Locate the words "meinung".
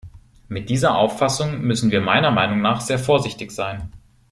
2.31-2.59